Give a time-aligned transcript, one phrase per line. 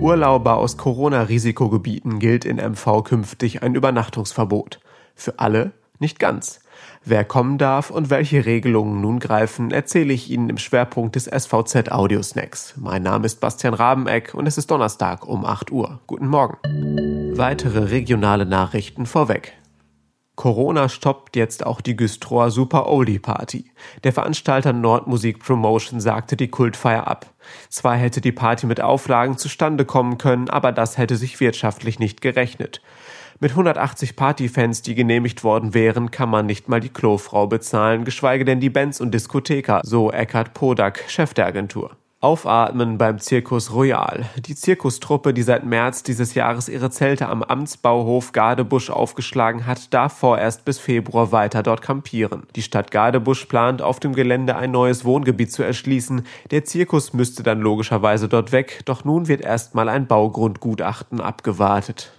[0.00, 4.80] Urlauber aus Corona-Risikogebieten gilt in MV künftig ein Übernachtungsverbot.
[5.14, 6.60] Für alle nicht ganz.
[7.04, 11.92] Wer kommen darf und welche Regelungen nun greifen, erzähle ich Ihnen im Schwerpunkt des SVZ
[11.92, 12.72] Audio Snacks.
[12.78, 16.00] Mein Name ist Bastian Rabeneck und es ist Donnerstag um 8 Uhr.
[16.06, 16.56] Guten Morgen.
[17.36, 19.59] Weitere regionale Nachrichten vorweg.
[20.40, 23.66] Corona stoppt jetzt auch die Güstrower Super Oldie Party.
[24.04, 27.26] Der Veranstalter Nordmusik Promotion sagte die Kultfeier ab.
[27.68, 32.22] Zwar hätte die Party mit Auflagen zustande kommen können, aber das hätte sich wirtschaftlich nicht
[32.22, 32.80] gerechnet.
[33.38, 38.46] Mit 180 Partyfans, die genehmigt worden wären, kann man nicht mal die Klofrau bezahlen, geschweige
[38.46, 41.98] denn die Bands und Diskotheker, so Eckhard Podak, Chef der Agentur.
[42.22, 44.26] Aufatmen beim Zirkus Royal.
[44.44, 50.18] Die Zirkustruppe, die seit März dieses Jahres ihre Zelte am Amtsbauhof Gardebusch aufgeschlagen hat, darf
[50.18, 52.42] vorerst bis Februar weiter dort kampieren.
[52.56, 56.26] Die Stadt Gardebusch plant, auf dem Gelände ein neues Wohngebiet zu erschließen.
[56.50, 62.12] Der Zirkus müsste dann logischerweise dort weg, doch nun wird erstmal ein Baugrundgutachten abgewartet.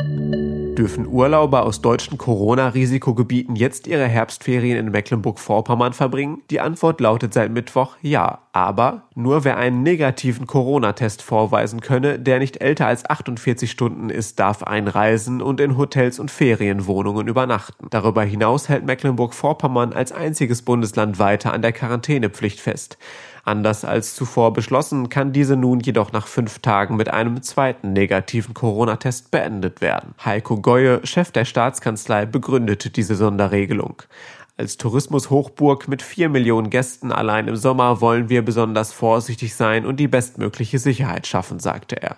[0.81, 6.41] Dürfen Urlauber aus deutschen Corona-Risikogebieten jetzt ihre Herbstferien in Mecklenburg-Vorpommern verbringen?
[6.49, 12.39] Die Antwort lautet seit Mittwoch ja, aber nur wer einen negativen Corona-Test vorweisen könne, der
[12.39, 17.85] nicht älter als 48 Stunden ist, darf einreisen und in Hotels und Ferienwohnungen übernachten.
[17.91, 22.97] Darüber hinaus hält Mecklenburg-Vorpommern als einziges Bundesland weiter an der Quarantänepflicht fest.
[23.43, 28.53] Anders als zuvor beschlossen, kann diese nun jedoch nach fünf Tagen mit einem zweiten negativen
[28.53, 30.13] Corona-Test beendet werden.
[30.23, 34.03] Heiko Goye, Chef der Staatskanzlei, begründete diese Sonderregelung.
[34.57, 39.97] Als Tourismushochburg mit vier Millionen Gästen allein im Sommer wollen wir besonders vorsichtig sein und
[39.97, 42.17] die bestmögliche Sicherheit schaffen, sagte er.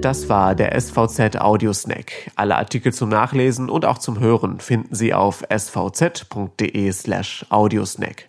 [0.00, 2.12] Das war der SVZ Audiosnack.
[2.36, 8.28] Alle Artikel zum Nachlesen und auch zum Hören finden Sie auf svz.de slash audiosnack.